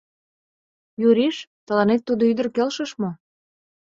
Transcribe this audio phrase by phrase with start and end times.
[1.07, 3.11] —Юриш, тыланет тудо ӱдыр келшыш мо?